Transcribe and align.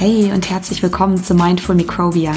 Hey 0.00 0.30
und 0.30 0.48
herzlich 0.48 0.80
willkommen 0.80 1.16
zu 1.16 1.34
Mindful 1.34 1.74
Microbia, 1.74 2.32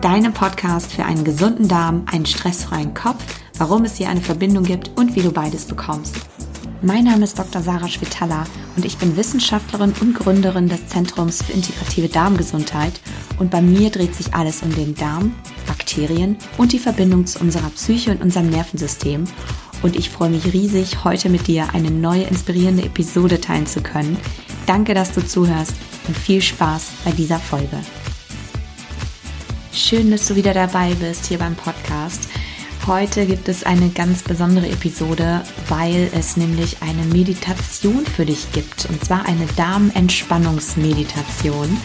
deinem 0.00 0.32
Podcast 0.32 0.90
für 0.90 1.04
einen 1.04 1.24
gesunden 1.24 1.68
Darm, 1.68 2.06
einen 2.10 2.24
stressfreien 2.24 2.94
Kopf, 2.94 3.22
warum 3.58 3.84
es 3.84 3.96
hier 3.96 4.08
eine 4.08 4.22
Verbindung 4.22 4.64
gibt 4.64 4.90
und 4.98 5.14
wie 5.14 5.20
du 5.20 5.30
beides 5.30 5.66
bekommst. 5.66 6.16
Mein 6.80 7.04
Name 7.04 7.24
ist 7.24 7.38
Dr. 7.38 7.60
Sarah 7.60 7.88
Schwitala 7.88 8.46
und 8.76 8.86
ich 8.86 8.96
bin 8.96 9.14
Wissenschaftlerin 9.14 9.92
und 10.00 10.14
Gründerin 10.14 10.70
des 10.70 10.86
Zentrums 10.86 11.42
für 11.42 11.52
integrative 11.52 12.08
Darmgesundheit 12.08 12.98
und 13.38 13.50
bei 13.50 13.60
mir 13.60 13.90
dreht 13.90 14.14
sich 14.14 14.32
alles 14.32 14.62
um 14.62 14.74
den 14.74 14.94
Darm, 14.94 15.34
Bakterien 15.66 16.38
und 16.56 16.72
die 16.72 16.78
Verbindung 16.78 17.26
zu 17.26 17.40
unserer 17.40 17.68
Psyche 17.68 18.12
und 18.12 18.22
unserem 18.22 18.48
Nervensystem 18.48 19.24
und 19.82 19.96
ich 19.96 20.10
freue 20.10 20.30
mich 20.30 20.52
riesig, 20.52 21.04
heute 21.04 21.28
mit 21.28 21.46
dir 21.46 21.74
eine 21.74 21.90
neue 21.90 22.22
inspirierende 22.22 22.84
Episode 22.84 23.40
teilen 23.40 23.66
zu 23.66 23.82
können. 23.82 24.16
Danke, 24.66 24.94
dass 24.94 25.12
du 25.12 25.26
zuhörst 25.26 25.74
und 26.06 26.16
viel 26.16 26.40
Spaß 26.40 26.92
bei 27.04 27.10
dieser 27.12 27.38
Folge. 27.38 27.78
Schön, 29.72 30.10
dass 30.10 30.28
du 30.28 30.36
wieder 30.36 30.54
dabei 30.54 30.94
bist 30.94 31.26
hier 31.26 31.38
beim 31.38 31.54
Podcast. 31.54 32.28
Heute 32.86 33.26
gibt 33.26 33.48
es 33.48 33.62
eine 33.62 33.90
ganz 33.90 34.22
besondere 34.22 34.68
Episode, 34.68 35.42
weil 35.68 36.10
es 36.14 36.36
nämlich 36.36 36.82
eine 36.82 37.04
Meditation 37.04 38.04
für 38.04 38.26
dich 38.26 38.50
gibt. 38.50 38.86
Und 38.86 39.04
zwar 39.04 39.26
eine 39.26 39.46
Darmentspannungsmeditation. 39.56 41.76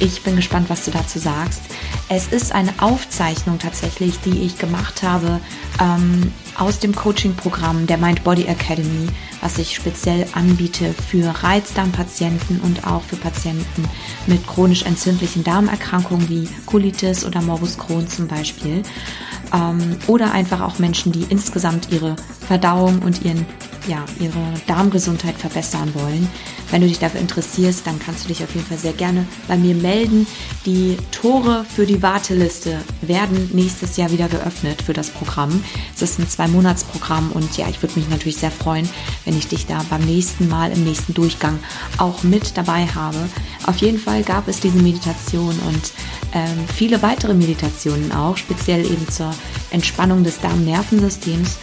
Ich 0.00 0.22
bin 0.22 0.34
gespannt, 0.34 0.68
was 0.68 0.84
du 0.84 0.90
dazu 0.90 1.20
sagst. 1.20 1.62
Es 2.08 2.26
ist 2.28 2.52
eine 2.52 2.72
Aufzeichnung 2.80 3.60
tatsächlich, 3.60 4.18
die 4.24 4.42
ich 4.42 4.58
gemacht 4.58 5.04
habe 5.04 5.38
ähm, 5.80 6.32
aus 6.60 6.78
dem 6.78 6.94
Coaching-Programm 6.94 7.86
der 7.86 7.96
Mind 7.96 8.22
Body 8.22 8.44
Academy, 8.44 9.08
was 9.40 9.56
ich 9.56 9.74
speziell 9.74 10.26
anbiete 10.34 10.92
für 10.92 11.42
Reizdarmpatienten 11.42 12.60
und 12.60 12.86
auch 12.86 13.02
für 13.02 13.16
Patienten 13.16 13.88
mit 14.26 14.46
chronisch 14.46 14.82
entzündlichen 14.82 15.42
Darmerkrankungen 15.42 16.28
wie 16.28 16.48
Colitis 16.66 17.24
oder 17.24 17.40
Morbus 17.40 17.78
Crohn 17.78 18.06
zum 18.08 18.28
Beispiel 18.28 18.82
ähm, 19.54 19.96
oder 20.06 20.32
einfach 20.32 20.60
auch 20.60 20.78
Menschen, 20.78 21.12
die 21.12 21.24
insgesamt 21.30 21.88
ihre 21.90 22.14
Verdauung 22.46 23.00
und 23.00 23.24
ihren, 23.24 23.46
ja, 23.86 24.04
ihre 24.18 24.54
Darmgesundheit 24.66 25.36
verbessern 25.36 25.92
wollen. 25.94 26.28
Wenn 26.70 26.82
du 26.82 26.88
dich 26.88 26.98
dafür 26.98 27.20
interessierst, 27.20 27.86
dann 27.86 27.98
kannst 27.98 28.24
du 28.24 28.28
dich 28.28 28.44
auf 28.44 28.54
jeden 28.54 28.66
Fall 28.66 28.78
sehr 28.78 28.92
gerne 28.92 29.26
bei 29.48 29.56
mir 29.56 29.74
melden. 29.74 30.26
Die 30.66 30.96
Tore 31.10 31.64
für 31.68 31.86
die 31.86 32.02
Warteliste 32.02 32.78
werden 33.00 33.50
nächstes 33.52 33.96
Jahr 33.96 34.12
wieder 34.12 34.28
geöffnet 34.28 34.82
für 34.82 34.92
das 34.92 35.10
Programm. 35.10 35.62
Es 35.94 36.02
ist 36.02 36.18
ein 36.18 36.28
Zwei-Monats-Programm 36.28 37.32
und 37.32 37.56
ja, 37.56 37.68
ich 37.68 37.82
würde 37.82 37.98
mich 37.98 38.08
natürlich 38.08 38.36
sehr 38.36 38.50
freuen, 38.50 38.88
wenn 39.24 39.36
ich 39.36 39.48
dich 39.48 39.66
da 39.66 39.84
beim 39.90 40.02
nächsten 40.02 40.48
Mal 40.48 40.70
im 40.70 40.84
nächsten 40.84 41.14
Durchgang 41.14 41.58
auch 41.98 42.22
mit 42.22 42.56
dabei 42.56 42.86
habe. 42.86 43.18
Auf 43.66 43.78
jeden 43.78 43.98
Fall 43.98 44.22
gab 44.22 44.46
es 44.48 44.60
diese 44.60 44.78
Meditation 44.78 45.58
und 45.66 45.92
ähm, 46.32 46.64
viele 46.74 47.02
weitere 47.02 47.34
Meditationen 47.34 48.12
auch, 48.12 48.36
speziell 48.36 48.84
eben 48.84 49.08
zur 49.08 49.34
Entspannung 49.70 50.22
des 50.22 50.40
Darmnervensystems. 50.40 51.58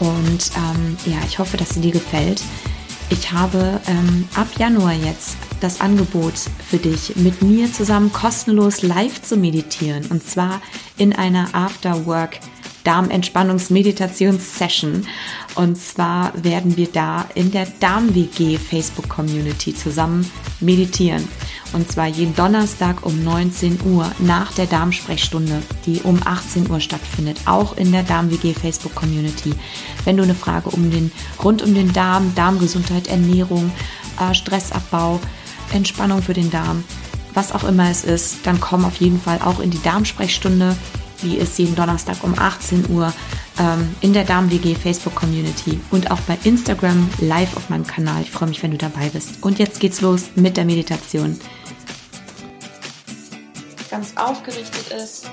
Und 0.00 0.50
ähm, 0.56 0.96
ja, 1.06 1.18
ich 1.26 1.38
hoffe, 1.38 1.56
dass 1.56 1.70
sie 1.70 1.80
dir 1.80 1.92
gefällt. 1.92 2.42
Ich 3.08 3.30
habe 3.30 3.80
ähm, 3.86 4.28
ab 4.34 4.48
Januar 4.58 4.92
jetzt 4.92 5.36
das 5.60 5.80
Angebot 5.80 6.34
für 6.68 6.78
dich, 6.78 7.14
mit 7.16 7.40
mir 7.40 7.72
zusammen 7.72 8.12
kostenlos 8.12 8.82
live 8.82 9.22
zu 9.22 9.36
meditieren. 9.36 10.06
Und 10.06 10.26
zwar 10.26 10.60
in 10.96 11.12
einer 11.12 11.54
After-Work 11.54 12.40
Darmentspannungsmeditations-Session. 12.86 15.06
Und 15.56 15.76
zwar 15.76 16.32
werden 16.42 16.74
wir 16.76 16.86
da 16.86 17.26
in 17.34 17.50
der 17.50 17.66
Darm-WG 17.80 18.58
Facebook-Community 18.58 19.74
zusammen 19.74 20.30
meditieren. 20.60 21.26
Und 21.76 21.92
zwar 21.92 22.06
jeden 22.06 22.34
Donnerstag 22.34 23.04
um 23.04 23.22
19 23.22 23.80
Uhr 23.84 24.10
nach 24.18 24.50
der 24.54 24.64
Darmsprechstunde, 24.64 25.60
die 25.84 26.00
um 26.04 26.18
18 26.24 26.70
Uhr 26.70 26.80
stattfindet, 26.80 27.38
auch 27.44 27.76
in 27.76 27.92
der 27.92 28.02
Darm-WG 28.02 28.54
Facebook-Community. 28.54 29.52
Wenn 30.06 30.16
du 30.16 30.22
eine 30.22 30.34
Frage 30.34 30.70
um 30.70 30.90
den, 30.90 31.12
rund 31.44 31.60
um 31.60 31.74
den 31.74 31.92
Darm, 31.92 32.34
Darmgesundheit, 32.34 33.08
Ernährung, 33.08 33.70
äh, 34.18 34.32
Stressabbau, 34.32 35.20
Entspannung 35.70 36.22
für 36.22 36.32
den 36.32 36.50
Darm, 36.50 36.82
was 37.34 37.52
auch 37.52 37.64
immer 37.64 37.90
es 37.90 38.04
ist, 38.04 38.46
dann 38.46 38.58
komm 38.58 38.86
auf 38.86 38.96
jeden 38.96 39.20
Fall 39.20 39.40
auch 39.44 39.60
in 39.60 39.70
die 39.70 39.82
Darmsprechstunde. 39.82 40.74
Die 41.22 41.38
ist 41.38 41.58
jeden 41.58 41.74
Donnerstag 41.74 42.16
um 42.22 42.38
18 42.38 42.90
Uhr 42.90 43.12
ähm, 43.58 43.94
in 44.00 44.12
der 44.12 44.24
Darm-WG 44.24 44.74
Facebook-Community 44.74 45.80
und 45.90 46.10
auch 46.10 46.20
bei 46.20 46.38
Instagram 46.44 47.08
live 47.20 47.56
auf 47.56 47.70
meinem 47.70 47.86
Kanal. 47.86 48.22
Ich 48.22 48.30
freue 48.30 48.48
mich, 48.48 48.62
wenn 48.62 48.70
du 48.70 48.76
dabei 48.76 49.08
bist. 49.08 49.42
Und 49.42 49.58
jetzt 49.58 49.80
geht's 49.80 50.00
los 50.00 50.24
mit 50.34 50.56
der 50.56 50.64
Meditation. 50.64 51.38
Ganz 53.90 54.12
aufgerichtet 54.16 54.92
ist. 54.92 55.30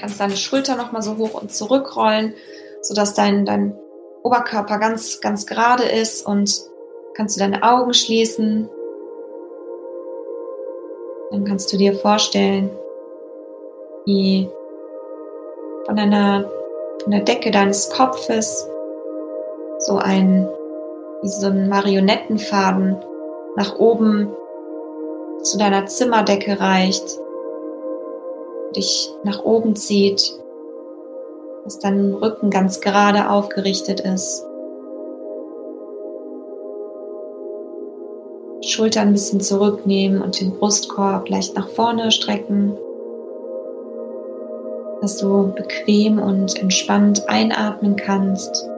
Kannst 0.00 0.18
deine 0.18 0.36
Schulter 0.36 0.74
nochmal 0.74 1.02
so 1.02 1.16
hoch 1.16 1.34
und 1.40 1.52
zurück 1.52 1.94
rollen, 1.94 2.34
sodass 2.80 3.14
dein, 3.14 3.46
dein 3.46 3.76
Oberkörper 4.24 4.78
ganz, 4.78 5.20
ganz 5.20 5.46
gerade 5.46 5.84
ist 5.84 6.26
und 6.26 6.60
kannst 7.14 7.36
du 7.36 7.40
deine 7.40 7.62
Augen 7.62 7.94
schließen. 7.94 8.68
Dann 11.30 11.44
kannst 11.44 11.72
du 11.72 11.76
dir 11.76 11.94
vorstellen, 11.94 12.70
wie 14.06 14.48
von 15.92 15.98
einer 15.98 16.50
von 17.02 17.10
der 17.12 17.20
Decke 17.20 17.50
deines 17.50 17.90
Kopfes 17.90 18.66
so 19.78 19.98
ein, 19.98 20.48
wie 21.20 21.28
so 21.28 21.48
ein 21.48 21.68
Marionettenfaden 21.68 22.96
nach 23.56 23.78
oben 23.78 24.34
zu 25.42 25.58
deiner 25.58 25.84
Zimmerdecke 25.84 26.58
reicht, 26.58 27.18
dich 28.74 29.12
nach 29.22 29.44
oben 29.44 29.76
zieht, 29.76 30.32
dass 31.64 31.78
dein 31.78 32.14
Rücken 32.14 32.48
ganz 32.48 32.80
gerade 32.80 33.28
aufgerichtet 33.28 34.00
ist. 34.00 34.46
Schultern 38.62 39.08
ein 39.08 39.12
bisschen 39.12 39.42
zurücknehmen 39.42 40.22
und 40.22 40.40
den 40.40 40.52
Brustkorb 40.52 41.28
leicht 41.28 41.54
nach 41.54 41.68
vorne 41.68 42.10
strecken 42.10 42.78
dass 45.02 45.16
du 45.16 45.52
bequem 45.52 46.20
und 46.20 46.56
entspannt 46.58 47.28
einatmen 47.28 47.96
kannst. 47.96 48.68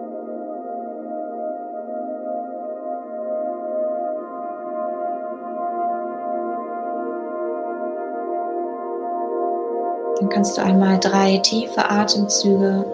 Dann 10.18 10.30
kannst 10.30 10.56
du 10.56 10.62
einmal 10.62 10.98
drei 10.98 11.36
tiefe 11.36 11.90
Atemzüge 11.90 12.86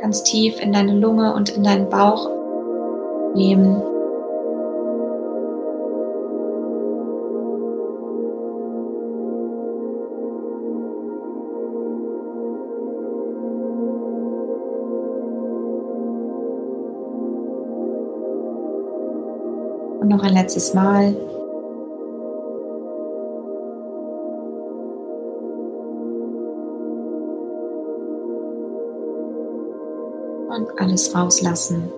ganz 0.00 0.22
tief 0.22 0.58
in 0.58 0.72
deine 0.72 0.94
Lunge 0.94 1.34
und 1.34 1.50
in 1.50 1.64
deinen 1.64 1.90
Bauch 1.90 2.30
nehmen. 3.34 3.82
Und 20.08 20.16
noch 20.16 20.24
ein 20.24 20.32
letztes 20.32 20.72
Mal. 20.72 21.14
Und 30.48 30.80
alles 30.80 31.14
rauslassen. 31.14 31.92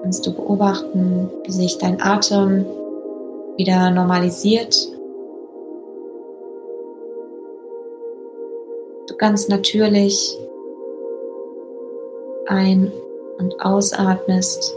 Kannst 0.00 0.26
du 0.26 0.32
beobachten, 0.32 1.28
wie 1.44 1.52
sich 1.52 1.76
dein 1.76 2.00
Atem 2.00 2.64
wieder 3.58 3.90
normalisiert. 3.90 4.74
Du 9.06 9.16
ganz 9.18 9.48
natürlich 9.48 10.34
ein 12.46 12.90
und 13.38 13.60
ausatmest 13.60 14.76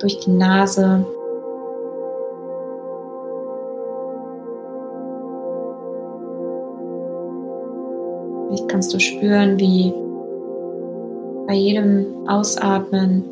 durch 0.00 0.18
die 0.20 0.32
Nase. 0.32 1.06
Vielleicht 8.46 8.68
kannst 8.68 8.92
du 8.92 9.00
spüren, 9.00 9.58
wie 9.58 9.92
bei 11.46 11.54
jedem 11.54 12.06
Ausatmen 12.28 13.24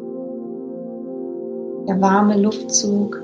der 1.87 2.01
warme 2.01 2.41
Luftzug 2.41 3.23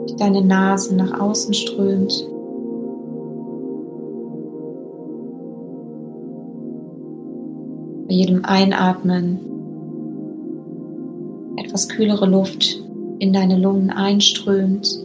durch 0.00 0.16
deine 0.16 0.42
Nase 0.42 0.94
nach 0.94 1.20
außen 1.20 1.52
strömt. 1.52 2.28
Bei 8.06 8.14
jedem 8.14 8.44
Einatmen 8.44 9.53
etwas 11.74 11.88
kühlere 11.88 12.26
Luft 12.26 12.80
in 13.18 13.32
deine 13.32 13.58
Lungen 13.58 13.90
einströmt. 13.90 14.96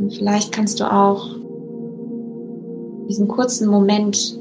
Und 0.00 0.12
vielleicht 0.12 0.50
kannst 0.50 0.80
du 0.80 0.92
auch 0.92 1.36
diesen 3.08 3.28
kurzen 3.28 3.68
Moment 3.68 4.36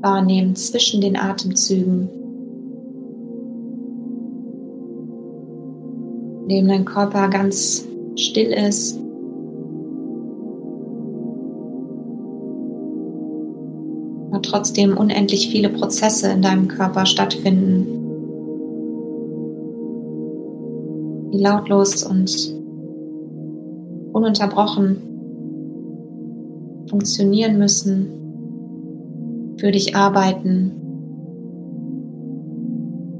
wahrnehmen 0.00 0.56
zwischen 0.56 1.00
den 1.00 1.16
Atemzügen, 1.16 2.08
in 6.42 6.48
dem 6.48 6.66
dein 6.66 6.84
Körper 6.84 7.28
ganz 7.28 7.86
still 8.16 8.52
ist. 8.52 9.03
Trotzdem 14.54 14.96
unendlich 14.96 15.48
viele 15.48 15.68
Prozesse 15.68 16.30
in 16.30 16.40
deinem 16.40 16.68
Körper 16.68 17.06
stattfinden, 17.06 17.86
die 21.32 21.38
lautlos 21.38 22.04
und 22.04 22.54
ununterbrochen 24.12 24.98
funktionieren 26.88 27.58
müssen, 27.58 29.56
für 29.58 29.72
dich 29.72 29.96
arbeiten, 29.96 30.70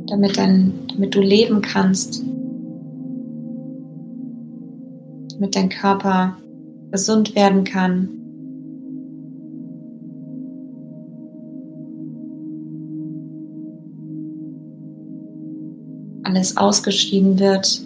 damit, 0.06 0.38
dann, 0.38 0.72
damit 0.92 1.16
du 1.16 1.20
leben 1.20 1.62
kannst, 1.62 2.22
damit 5.32 5.56
dein 5.56 5.68
Körper 5.68 6.36
gesund 6.92 7.34
werden 7.34 7.64
kann. 7.64 8.23
Alles 16.34 16.56
ausgeschieden 16.56 17.38
wird, 17.38 17.80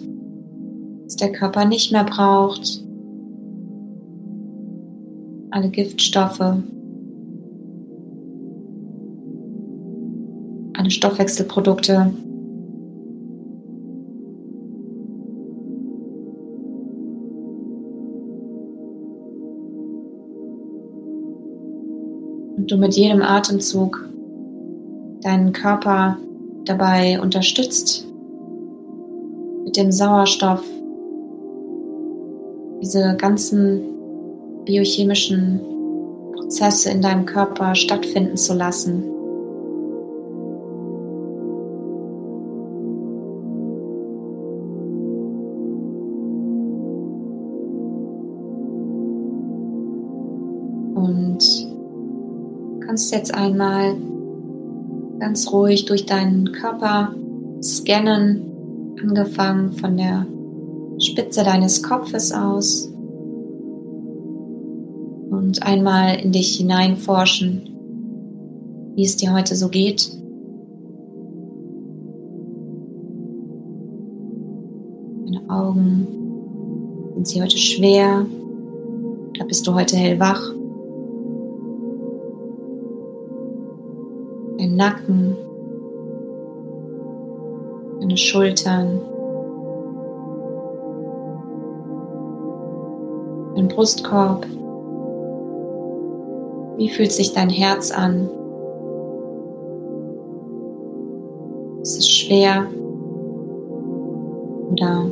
was 1.03 1.15
der 1.17 1.31
Körper 1.31 1.65
nicht 1.65 1.91
mehr 1.91 2.03
braucht. 2.03 2.83
Alle 5.51 5.69
Giftstoffe, 5.69 6.39
alle 10.73 10.89
Stoffwechselprodukte, 10.89 12.11
du 22.57 22.77
mit 22.77 22.95
jedem 22.95 23.21
Atemzug 23.21 24.09
deinen 25.21 25.53
Körper 25.53 26.17
dabei 26.65 27.21
unterstützt, 27.21 28.08
mit 29.69 29.77
dem 29.77 29.91
Sauerstoff 29.91 30.63
diese 32.81 33.15
ganzen 33.17 33.83
biochemischen 34.65 35.59
Prozesse 36.33 36.89
in 36.89 37.03
deinem 37.03 37.27
Körper 37.27 37.75
stattfinden 37.75 38.35
zu 38.35 38.55
lassen. 38.55 39.03
kannst 52.85 53.13
jetzt 53.13 53.33
einmal 53.35 53.95
ganz 55.19 55.53
ruhig 55.53 55.85
durch 55.85 56.07
deinen 56.07 56.51
Körper 56.53 57.13
scannen, 57.61 58.48
angefangen 59.01 59.71
von 59.73 59.97
der 59.97 60.25
Spitze 60.99 61.43
deines 61.43 61.83
Kopfes 61.83 62.31
aus 62.31 62.85
und 65.29 65.63
einmal 65.63 66.19
in 66.19 66.31
dich 66.31 66.57
hineinforschen, 66.57 67.69
wie 68.95 69.03
es 69.03 69.15
dir 69.17 69.33
heute 69.33 69.55
so 69.55 69.69
geht. 69.69 70.11
Deine 75.25 75.49
Augen, 75.49 76.07
sind 77.15 77.27
sie 77.27 77.41
heute 77.41 77.57
schwer? 77.57 78.25
Oder 79.31 79.45
bist 79.45 79.65
du 79.67 79.73
heute 79.73 79.95
hellwach? 79.95 80.41
dein 84.59 84.75
Nacken, 84.75 85.37
deine 88.09 88.17
Schultern, 88.17 89.01
dein 93.55 93.67
Brustkorb. 93.67 94.47
Wie 96.77 96.89
fühlt 96.89 97.11
sich 97.11 97.33
dein 97.33 97.51
Herz 97.51 97.91
an? 97.91 98.27
Ist 101.83 101.99
es 101.99 102.09
schwer 102.09 102.65
oder 104.71 105.05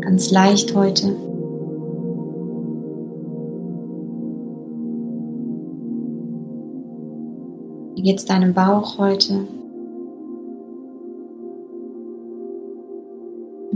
ganz 0.00 0.30
leicht 0.30 0.74
heute? 0.74 1.08
Wie 7.96 8.02
geht 8.02 8.18
es 8.18 8.24
deinem 8.24 8.54
Bauch 8.54 8.96
heute? 8.96 9.46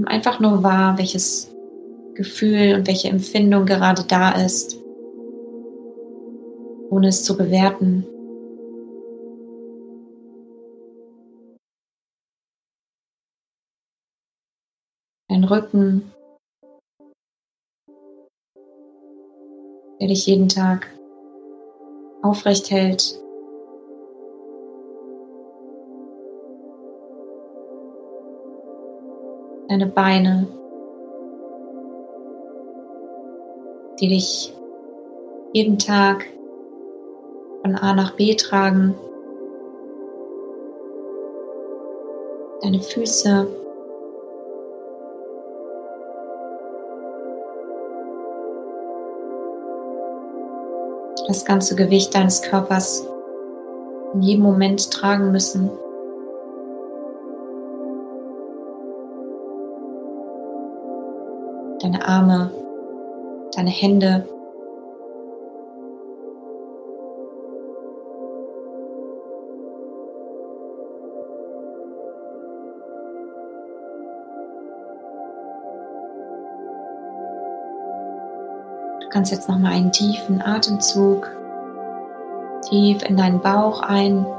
Einfach 0.06 0.40
nur 0.40 0.62
wahr, 0.62 0.98
welches 0.98 1.54
Gefühl 2.14 2.74
und 2.74 2.86
welche 2.86 3.08
Empfindung 3.08 3.64
gerade 3.64 4.04
da 4.04 4.32
ist, 4.32 4.78
ohne 6.90 7.08
es 7.08 7.24
zu 7.24 7.36
bewerten. 7.36 8.06
Dein 15.28 15.44
Rücken, 15.44 16.12
der 20.00 20.08
dich 20.08 20.26
jeden 20.26 20.48
Tag 20.48 20.88
aufrecht 22.22 22.70
hält. 22.70 23.20
Deine 29.68 29.86
Beine, 29.86 30.46
die 34.00 34.08
dich 34.08 34.54
jeden 35.52 35.78
Tag 35.78 36.26
von 37.62 37.74
A 37.74 37.92
nach 37.94 38.16
B 38.16 38.34
tragen, 38.34 38.94
deine 42.62 42.80
Füße, 42.80 43.46
das 51.26 51.44
ganze 51.44 51.76
Gewicht 51.76 52.14
deines 52.14 52.40
Körpers 52.40 53.06
in 54.14 54.22
jedem 54.22 54.42
Moment 54.44 54.90
tragen 54.90 55.30
müssen. 55.30 55.70
Deine 61.92 62.06
Arme, 62.06 62.50
deine 63.56 63.70
Hände. 63.70 64.26
Du 79.00 79.08
kannst 79.08 79.32
jetzt 79.32 79.48
noch 79.48 79.58
mal 79.58 79.72
einen 79.72 79.90
tiefen 79.90 80.42
Atemzug 80.42 81.30
tief 82.68 83.02
in 83.02 83.16
deinen 83.16 83.40
Bauch 83.40 83.80
einatmen. 83.80 84.30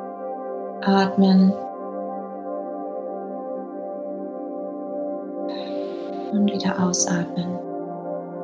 Wieder 6.52 6.82
ausatmen. 6.82 7.48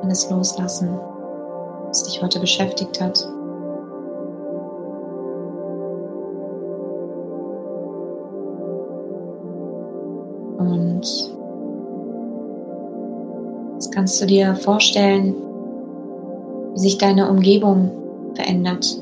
Alles 0.02 0.30
loslassen, 0.30 0.88
was 1.88 2.04
dich 2.04 2.22
heute 2.22 2.40
beschäftigt 2.40 3.00
hat. 3.00 3.26
Und 10.58 11.02
jetzt 13.74 13.92
kannst 13.92 14.20
du 14.20 14.26
dir 14.26 14.54
vorstellen, 14.54 15.34
wie 16.74 16.80
sich 16.80 16.98
deine 16.98 17.28
Umgebung 17.30 17.90
verändert. 18.34 19.00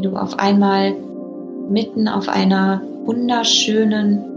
wie 0.00 0.08
du 0.08 0.16
auf 0.16 0.38
einmal 0.38 0.94
mitten 1.68 2.08
auf 2.08 2.28
einer 2.28 2.80
wunderschönen 3.04 4.29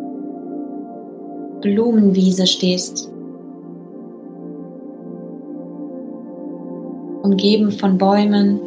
Blumenwiese 1.63 2.45
stehst. 2.45 3.09
Umgeben 7.23 7.71
von 7.71 7.97
Bäumen, 7.97 8.59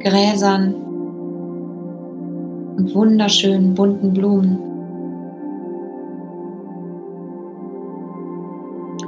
Gräsern 0.00 0.74
und 2.78 2.94
wunderschönen 2.94 3.74
bunten 3.74 4.14
Blumen. 4.14 4.58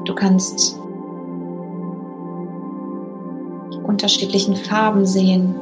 Du 0.04 0.14
kannst 0.14 0.78
die 3.72 3.78
unterschiedlichen 3.88 4.54
Farben 4.54 5.06
sehen, 5.06 5.54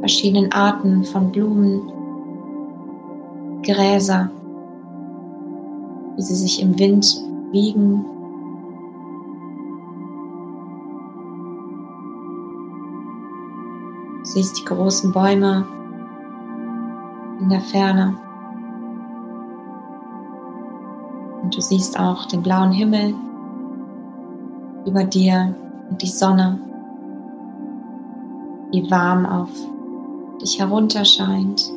verschiedenen 0.00 0.52
Arten 0.52 1.02
von 1.04 1.32
Blumen, 1.32 1.95
Gräser, 3.66 4.30
wie 6.16 6.22
sie 6.22 6.36
sich 6.36 6.62
im 6.62 6.78
Wind 6.78 7.20
wiegen. 7.50 8.04
Du 14.18 14.24
siehst 14.24 14.58
die 14.58 14.64
großen 14.64 15.12
Bäume 15.12 15.66
in 17.40 17.48
der 17.48 17.60
Ferne. 17.60 18.16
Und 21.42 21.56
du 21.56 21.60
siehst 21.60 21.98
auch 21.98 22.26
den 22.26 22.42
blauen 22.42 22.72
Himmel 22.72 23.14
über 24.84 25.04
dir 25.04 25.54
und 25.90 26.00
die 26.02 26.08
Sonne, 26.08 26.58
die 28.72 28.90
warm 28.90 29.26
auf 29.26 29.50
dich 30.40 30.58
herunterscheint. 30.58 31.70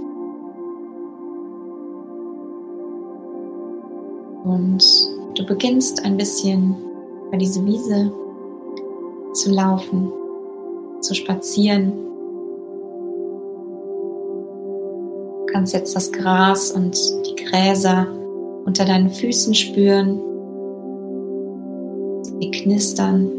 Und 4.43 4.83
du 5.35 5.45
beginnst 5.45 6.03
ein 6.05 6.17
bisschen 6.17 6.75
über 7.27 7.37
diese 7.37 7.65
Wiese 7.65 8.11
zu 9.33 9.51
laufen, 9.51 10.11
zu 11.01 11.13
spazieren. 11.13 11.91
Du 15.39 15.53
kannst 15.53 15.73
jetzt 15.73 15.95
das 15.95 16.11
Gras 16.11 16.71
und 16.71 16.97
die 17.25 17.43
Gräser 17.43 18.07
unter 18.65 18.85
deinen 18.85 19.09
Füßen 19.09 19.53
spüren. 19.53 20.19
Sie 22.23 22.51
knistern 22.51 23.29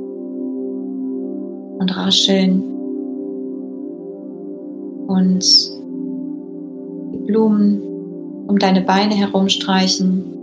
und 1.78 1.96
rascheln 1.96 2.62
und 5.06 5.44
die 7.12 7.18
Blumen 7.26 7.82
um 8.46 8.58
deine 8.58 8.82
Beine 8.82 9.14
herumstreichen. 9.14 10.39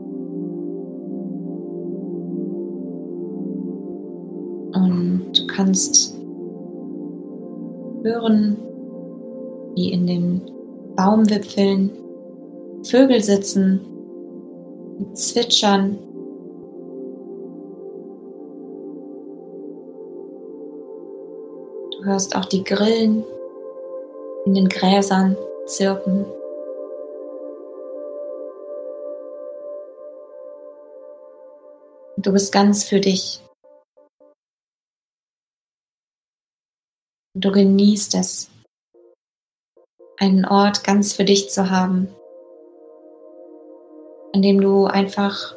Kannst 5.58 6.16
hören, 8.04 8.58
wie 9.76 9.92
in 9.92 10.06
den 10.06 10.42
Baumwipfeln 10.96 11.90
Vögel 12.84 13.24
sitzen 13.24 13.82
und 15.00 15.18
zwitschern. 15.18 15.98
Du 21.92 22.06
hörst 22.06 22.36
auch 22.36 22.46
die 22.46 22.64
Grillen 22.64 23.24
in 24.46 24.54
den 24.54 24.70
Gräsern 24.70 25.36
zirpen. 25.66 26.26
Du 32.18 32.32
bist 32.32 32.54
ganz 32.54 32.84
für 32.84 33.00
dich. 33.00 33.42
Du 37.39 37.51
genießt 37.51 38.15
es, 38.15 38.50
einen 40.17 40.44
Ort 40.44 40.84
ganz 40.84 41.13
für 41.13 41.24
dich 41.24 41.51
zu 41.51 41.70
haben, 41.70 42.08
an 44.34 44.41
dem 44.41 44.60
du 44.60 44.86
einfach 44.86 45.56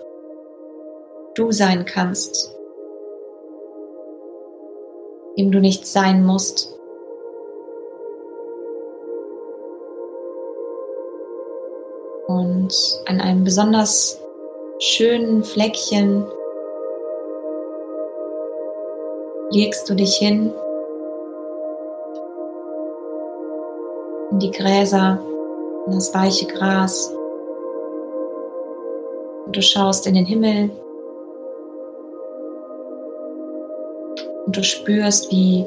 du 1.35 1.53
sein 1.53 1.87
kannst, 1.87 2.55
dem 5.39 5.51
du 5.51 5.59
nicht 5.61 5.87
sein 5.87 6.23
musst. 6.23 6.71
Und 12.27 12.75
an 13.07 13.23
einem 13.23 13.43
besonders 13.43 14.21
schönen 14.81 15.45
Fleckchen 15.45 16.27
legst 19.51 19.89
du 19.89 19.95
dich 19.95 20.17
hin 20.17 20.53
die 24.41 24.51
Gräser, 24.51 25.19
in 25.87 25.93
das 25.93 26.15
weiche 26.15 26.47
Gras. 26.47 27.13
Und 29.47 29.57
du 29.57 29.63
schaust 29.63 30.07
in 30.07 30.15
den 30.15 30.27
Himmel 30.27 30.71
und 34.47 34.57
du 34.57 34.63
spürst, 34.63 35.31
wie 35.31 35.67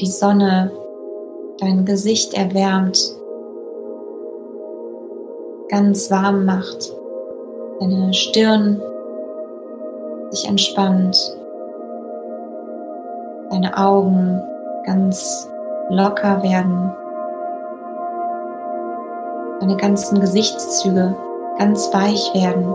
die 0.00 0.06
Sonne 0.06 0.70
dein 1.58 1.84
Gesicht 1.84 2.34
erwärmt 2.34 3.16
ganz 5.68 6.10
warm 6.10 6.44
macht, 6.44 6.92
deine 7.80 8.12
Stirn 8.12 8.80
sich 10.30 10.46
entspannt, 10.46 11.16
deine 13.50 13.76
Augen 13.76 14.40
ganz 14.84 15.48
locker 15.88 16.42
werden, 16.42 16.92
deine 19.62 19.76
ganzen 19.76 20.20
Gesichtszüge 20.20 21.14
ganz 21.56 21.94
weich 21.94 22.34
werden. 22.34 22.66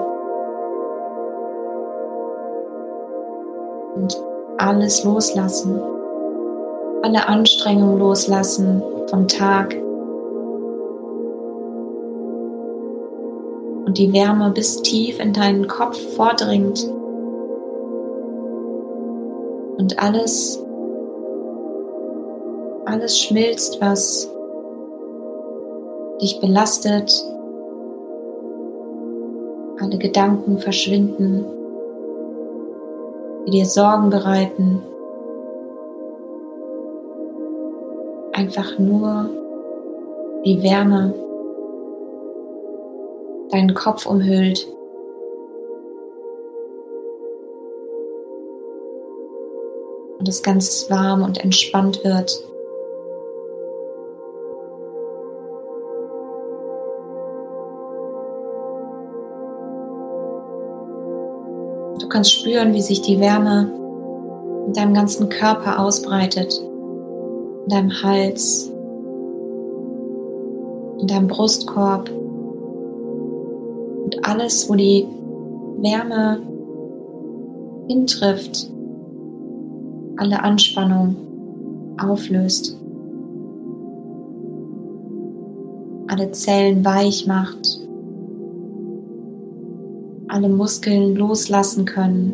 Und 3.95 4.17
alles 4.57 5.03
loslassen, 5.03 5.81
alle 7.01 7.27
Anstrengungen 7.27 7.99
loslassen 7.99 8.81
vom 9.09 9.27
Tag, 9.27 9.75
und 13.85 13.97
die 13.97 14.11
Wärme 14.13 14.51
bis 14.51 14.81
tief 14.81 15.19
in 15.19 15.33
deinen 15.33 15.67
Kopf 15.67 15.97
vordringt. 16.15 16.89
Und 19.77 19.97
alles, 20.01 20.61
alles 22.85 23.17
schmilzt, 23.19 23.79
was 23.79 24.29
dich 26.21 26.39
belastet, 26.39 27.11
alle 29.79 29.97
Gedanken 29.97 30.57
verschwinden, 30.57 31.45
die 33.45 33.51
dir 33.51 33.65
Sorgen 33.65 34.09
bereiten, 34.09 34.81
einfach 38.33 38.77
nur 38.77 39.29
die 40.45 40.61
Wärme 40.61 41.13
deinen 43.49 43.73
Kopf 43.73 44.05
umhüllt. 44.05 44.67
Und 50.19 50.27
es 50.27 50.41
ganz 50.41 50.89
warm 50.89 51.23
und 51.23 51.43
entspannt 51.43 52.03
wird. 52.03 52.43
Kannst 62.17 62.33
spüren, 62.33 62.73
wie 62.73 62.81
sich 62.81 63.03
die 63.03 63.19
Wärme 63.19 63.71
in 64.65 64.73
deinem 64.73 64.95
ganzen 64.95 65.29
Körper 65.29 65.79
ausbreitet, 65.79 66.51
in 67.63 67.69
deinem 67.69 67.91
Hals, 68.01 68.71
in 70.99 71.05
deinem 71.05 71.27
Brustkorb, 71.27 72.09
und 74.03 74.27
alles, 74.27 74.67
wo 74.67 74.73
die 74.73 75.05
Wärme 75.77 76.39
hintrifft, 77.87 78.67
alle 80.15 80.41
Anspannung 80.41 81.15
auflöst, 82.01 82.79
alle 86.07 86.31
Zellen 86.31 86.83
weich 86.83 87.27
macht, 87.27 87.86
alle 90.37 90.49
Muskeln 90.49 91.15
loslassen 91.15 91.85
können. 91.85 92.31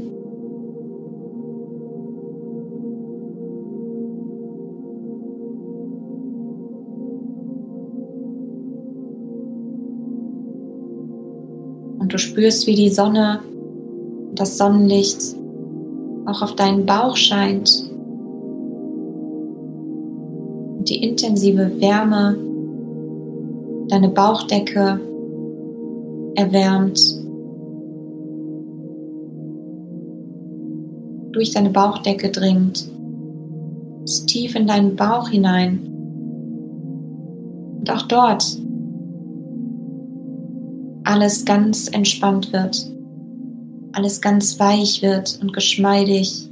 Und 11.98 12.12
du 12.12 12.18
spürst, 12.18 12.68
wie 12.68 12.76
die 12.76 12.90
Sonne, 12.90 13.40
das 14.36 14.58
Sonnenlicht 14.58 15.38
auch 16.26 16.42
auf 16.42 16.56
deinen 16.56 16.86
Bauch 16.86 17.16
scheint. 17.16 17.90
Und 20.78 20.90
die 20.90 21.02
intensive 21.02 21.72
Wärme, 21.80 22.36
deine 23.88 24.10
Bauchdecke 24.10 25.00
erwärmt 26.36 27.23
Durch 31.34 31.52
deine 31.52 31.72
Bauchdecke 31.72 32.30
dringt, 32.30 32.88
bis 34.02 34.26
tief 34.26 34.56
in 34.56 34.68
deinen 34.68 34.96
Bauch 34.96 35.30
hinein. 35.30 35.80
Und 37.80 37.92
auch 37.92 38.04
dort 38.04 38.58
alles 41.04 41.44
ganz 41.44 41.88
entspannt 41.90 42.54
wird, 42.54 42.90
alles 43.94 44.22
ganz 44.22 44.60
weich 44.60 45.02
wird 45.02 45.40
und 45.42 45.54
geschmeidig. 45.54 46.50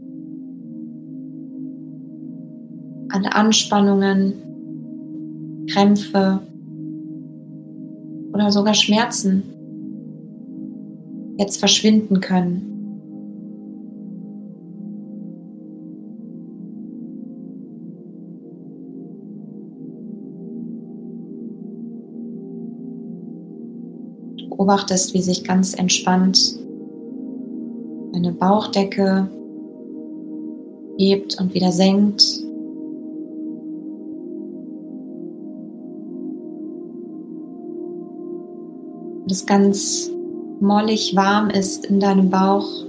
Alle 3.10 3.34
Anspannungen, 3.34 4.34
Krämpfe 5.68 6.40
oder 8.34 8.52
sogar 8.52 8.74
Schmerzen 8.74 9.44
jetzt 11.38 11.58
verschwinden 11.58 12.20
können. 12.20 12.71
Beobachtest, 24.62 25.16
wie 25.16 25.24
sich 25.24 25.44
ganz 25.44 25.74
entspannt 25.74 26.60
deine 28.14 28.32
Bauchdecke 28.32 29.28
hebt 31.00 31.40
und 31.42 31.56
wieder 31.56 31.72
senkt. 31.72 32.24
Und 39.24 39.32
es 39.32 39.48
ganz 39.48 40.12
mollig 40.60 41.16
warm 41.16 41.50
ist 41.50 41.88
in 41.88 42.00
deinem 42.00 42.30
Bauch. 42.30 42.86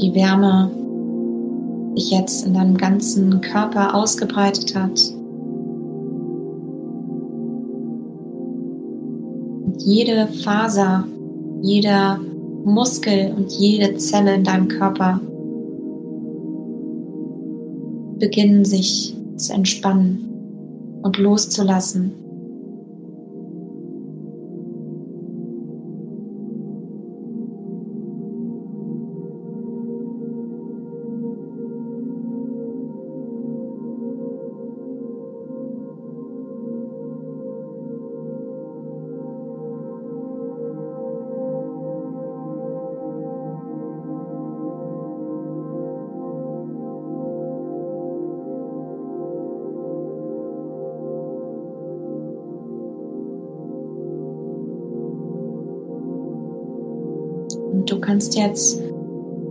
Die 0.00 0.14
Wärme 0.14 0.70
sich 1.94 2.10
jetzt 2.10 2.46
in 2.46 2.54
deinem 2.54 2.76
ganzen 2.76 3.40
Körper 3.40 3.94
ausgebreitet 3.94 4.74
hat. 4.74 5.00
Und 9.64 9.82
jede 9.82 10.26
Faser 10.26 11.04
jeder 11.62 12.20
Muskel 12.64 13.32
und 13.36 13.52
jede 13.52 13.96
Zelle 13.96 14.34
in 14.34 14.44
deinem 14.44 14.68
Körper 14.68 15.20
beginnen 18.18 18.64
sich 18.64 19.16
zu 19.36 19.52
entspannen 19.52 21.00
und 21.02 21.18
loszulassen. 21.18 22.12
Kannst 58.16 58.34
jetzt 58.34 58.80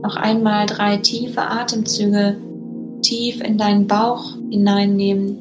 noch 0.01 0.15
einmal 0.15 0.65
drei 0.65 0.97
tiefe 0.97 1.39
Atemzüge 1.39 2.35
tief 3.03 3.39
in 3.41 3.59
deinen 3.59 3.85
Bauch 3.85 4.33
hineinnehmen. 4.49 5.37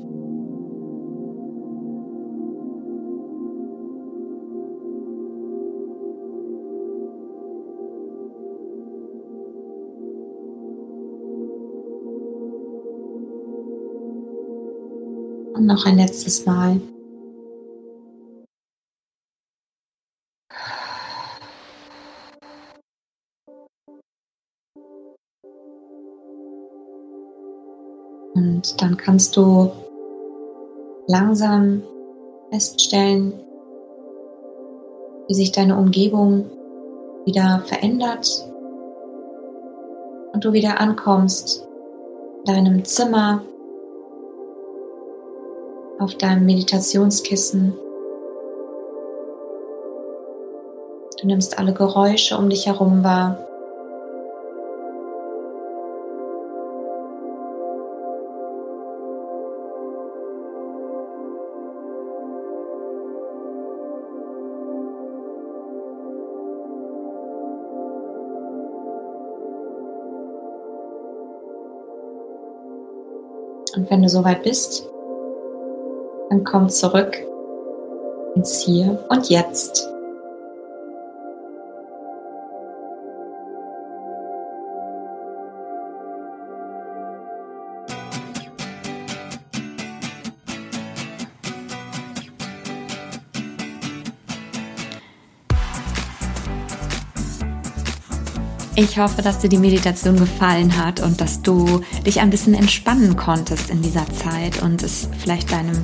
Und 15.54 15.64
noch 15.64 15.86
ein 15.86 15.96
letztes 15.96 16.44
Mal. 16.44 16.78
Kannst 29.04 29.36
du 29.36 29.70
langsam 31.06 31.82
feststellen, 32.50 33.34
wie 35.28 35.34
sich 35.34 35.52
deine 35.52 35.76
Umgebung 35.76 36.50
wieder 37.26 37.62
verändert 37.66 38.48
und 40.32 40.44
du 40.44 40.52
wieder 40.52 40.80
ankommst 40.80 41.68
in 42.38 42.54
deinem 42.54 42.84
Zimmer, 42.84 43.42
auf 45.98 46.14
deinem 46.14 46.46
Meditationskissen. 46.46 47.74
Du 51.20 51.26
nimmst 51.26 51.58
alle 51.58 51.72
Geräusche 51.72 52.36
um 52.36 52.50
dich 52.50 52.66
herum 52.66 53.04
wahr. 53.04 53.38
Und 73.84 73.90
wenn 73.90 74.00
du 74.00 74.08
soweit 74.08 74.42
bist, 74.44 74.88
dann 76.30 76.42
komm 76.42 76.70
zurück 76.70 77.22
ins 78.34 78.60
Hier 78.60 79.04
und 79.10 79.28
Jetzt. 79.28 79.93
Ich 98.84 98.98
hoffe, 98.98 99.22
dass 99.22 99.38
dir 99.38 99.48
die 99.48 99.56
Meditation 99.56 100.16
gefallen 100.16 100.76
hat 100.76 101.00
und 101.00 101.18
dass 101.18 101.40
du 101.40 101.80
dich 102.04 102.20
ein 102.20 102.28
bisschen 102.28 102.52
entspannen 102.52 103.16
konntest 103.16 103.70
in 103.70 103.80
dieser 103.80 104.06
Zeit 104.12 104.60
und 104.62 104.82
es 104.82 105.08
vielleicht 105.18 105.50
deinem 105.50 105.82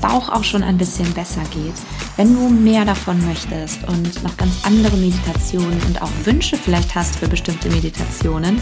Bauch 0.00 0.28
auch 0.28 0.42
schon 0.42 0.64
ein 0.64 0.76
bisschen 0.76 1.10
besser 1.14 1.42
geht. 1.52 1.74
Wenn 2.16 2.34
du 2.34 2.48
mehr 2.48 2.84
davon 2.84 3.24
möchtest 3.24 3.86
und 3.86 4.24
noch 4.24 4.36
ganz 4.36 4.64
andere 4.64 4.96
Meditationen 4.96 5.80
und 5.86 6.02
auch 6.02 6.10
Wünsche 6.24 6.56
vielleicht 6.56 6.92
hast 6.96 7.16
für 7.16 7.28
bestimmte 7.28 7.70
Meditationen 7.70 8.60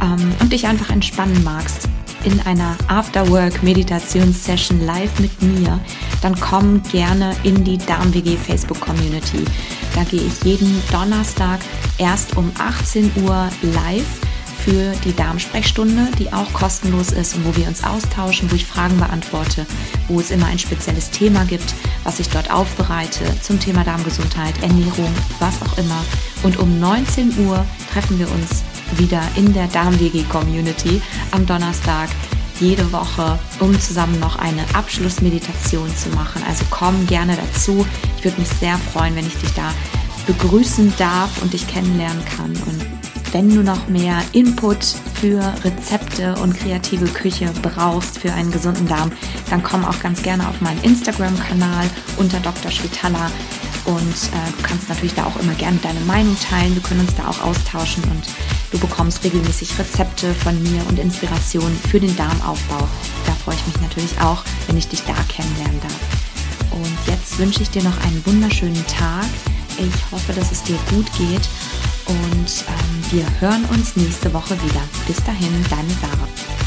ähm, 0.00 0.32
und 0.40 0.54
dich 0.54 0.66
einfach 0.66 0.88
entspannen 0.88 1.44
magst, 1.44 1.86
in 2.28 2.40
einer 2.40 2.76
Afterwork-Meditationssession 2.88 4.84
live 4.84 5.18
mit 5.18 5.40
mir, 5.40 5.80
dann 6.20 6.38
komm 6.38 6.82
gerne 6.82 7.34
in 7.42 7.64
die 7.64 7.78
Darm-WG 7.78 8.36
Facebook-Community. 8.36 9.44
Da 9.94 10.04
gehe 10.04 10.20
ich 10.20 10.44
jeden 10.44 10.82
Donnerstag 10.92 11.60
erst 11.96 12.36
um 12.36 12.52
18 12.58 13.12
Uhr 13.22 13.48
live 13.74 14.06
für 14.62 14.92
die 15.04 15.16
Darmsprechstunde, 15.16 16.08
die 16.18 16.30
auch 16.30 16.52
kostenlos 16.52 17.12
ist 17.12 17.34
und 17.36 17.46
wo 17.46 17.56
wir 17.56 17.66
uns 17.66 17.82
austauschen, 17.82 18.50
wo 18.50 18.56
ich 18.56 18.66
Fragen 18.66 18.98
beantworte, 18.98 19.64
wo 20.08 20.20
es 20.20 20.30
immer 20.30 20.46
ein 20.46 20.58
spezielles 20.58 21.10
Thema 21.10 21.44
gibt, 21.44 21.74
was 22.04 22.20
ich 22.20 22.28
dort 22.28 22.50
aufbereite 22.50 23.24
zum 23.40 23.58
Thema 23.58 23.84
Darmgesundheit, 23.84 24.62
Ernährung, 24.62 25.14
was 25.38 25.62
auch 25.62 25.78
immer. 25.78 26.04
Und 26.42 26.58
um 26.58 26.78
19 26.78 27.46
Uhr 27.46 27.64
treffen 27.90 28.18
wir 28.18 28.30
uns 28.30 28.62
wieder 28.96 29.22
in 29.36 29.52
der 29.52 29.66
Darm-WG-Community 29.68 31.02
am 31.32 31.46
Donnerstag 31.46 32.08
jede 32.60 32.90
Woche, 32.92 33.38
um 33.60 33.78
zusammen 33.80 34.18
noch 34.18 34.36
eine 34.36 34.62
Abschlussmeditation 34.74 35.94
zu 35.96 36.08
machen. 36.10 36.42
Also 36.48 36.64
komm 36.70 37.06
gerne 37.06 37.36
dazu. 37.36 37.86
Ich 38.16 38.24
würde 38.24 38.40
mich 38.40 38.48
sehr 38.48 38.76
freuen, 38.78 39.14
wenn 39.16 39.26
ich 39.26 39.36
dich 39.36 39.52
da 39.54 39.72
begrüßen 40.26 40.92
darf 40.98 41.42
und 41.42 41.52
dich 41.52 41.66
kennenlernen 41.66 42.24
kann. 42.24 42.50
Und 42.50 42.86
wenn 43.32 43.48
du 43.48 43.62
noch 43.62 43.88
mehr 43.88 44.22
Input 44.32 44.84
für 45.20 45.54
Rezepte 45.64 46.34
und 46.36 46.58
kreative 46.58 47.06
Küche 47.06 47.50
brauchst 47.62 48.18
für 48.18 48.32
einen 48.32 48.50
gesunden 48.50 48.86
Darm, 48.88 49.12
dann 49.50 49.62
komm 49.62 49.84
auch 49.84 50.00
ganz 50.00 50.22
gerne 50.22 50.48
auf 50.48 50.60
meinen 50.60 50.82
Instagram-Kanal 50.82 51.88
unter 52.16 52.40
Dr. 52.40 52.70
Schwitala. 52.70 53.30
Und 53.84 53.96
äh, 53.96 54.52
du 54.56 54.62
kannst 54.62 54.88
natürlich 54.88 55.14
da 55.14 55.24
auch 55.24 55.36
immer 55.40 55.54
gerne 55.54 55.78
deine 55.82 56.00
Meinung 56.00 56.36
teilen. 56.38 56.74
Wir 56.74 56.82
können 56.82 57.00
uns 57.00 57.14
da 57.14 57.28
auch 57.28 57.42
austauschen 57.42 58.02
und 58.04 58.24
du 58.70 58.78
bekommst 58.78 59.24
regelmäßig 59.24 59.78
Rezepte 59.78 60.34
von 60.34 60.60
mir 60.62 60.86
und 60.88 60.98
Inspirationen 60.98 61.76
für 61.90 62.00
den 62.00 62.14
Darmaufbau. 62.16 62.88
Da 63.26 63.32
freue 63.44 63.54
ich 63.56 63.66
mich 63.66 63.80
natürlich 63.80 64.20
auch, 64.20 64.44
wenn 64.66 64.76
ich 64.76 64.88
dich 64.88 65.02
da 65.02 65.14
kennenlernen 65.28 65.80
darf. 65.80 66.72
Und 66.72 66.98
jetzt 67.06 67.38
wünsche 67.38 67.62
ich 67.62 67.70
dir 67.70 67.82
noch 67.82 67.96
einen 68.04 68.24
wunderschönen 68.26 68.86
Tag. 68.86 69.26
Ich 69.78 70.12
hoffe, 70.12 70.32
dass 70.32 70.52
es 70.52 70.62
dir 70.62 70.78
gut 70.90 71.06
geht 71.16 71.48
und 72.06 72.64
ähm, 72.66 73.04
wir 73.10 73.26
hören 73.40 73.64
uns 73.66 73.96
nächste 73.96 74.32
Woche 74.32 74.54
wieder. 74.62 74.82
Bis 75.06 75.22
dahin, 75.22 75.64
deine 75.70 75.90
Sarah. 76.00 76.57